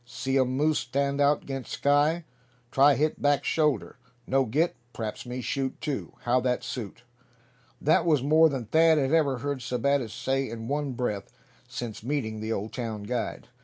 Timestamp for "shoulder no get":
3.43-4.75